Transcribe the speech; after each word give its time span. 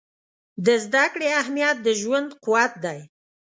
د 0.65 0.67
زده 0.85 1.05
کړې 1.13 1.29
اهمیت 1.41 1.77
د 1.81 1.87
ژوند 2.01 2.29
قوت 2.43 2.73
دی. 2.85 2.99